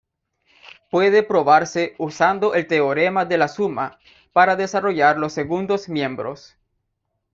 [0.89, 3.99] Puede probarse usando el teorema de la suma
[4.33, 6.57] para desarrollar los segundos miembros.